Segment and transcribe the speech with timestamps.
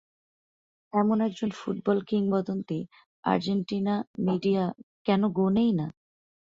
[0.93, 2.79] এমন একজন ফুটবল কিংবদন্তি
[3.23, 3.95] আর্জেন্টিনা
[4.25, 4.63] মিডিয়া
[5.05, 5.87] কেন গোনেই না।